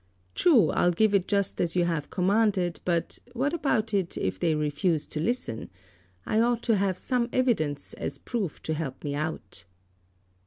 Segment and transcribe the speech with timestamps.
[0.33, 4.55] True, I'll give it just as you have commanded, but what about it if they
[4.55, 5.69] refuse to listen?
[6.25, 9.65] I ought to have some evidence as proof to help me out."